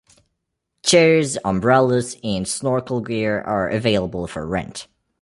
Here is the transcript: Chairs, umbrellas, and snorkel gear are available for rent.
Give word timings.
Chairs, 0.81 1.37
umbrellas, 1.45 2.17
and 2.23 2.47
snorkel 2.47 3.01
gear 3.01 3.39
are 3.41 3.69
available 3.69 4.25
for 4.25 4.47
rent. 4.47 4.87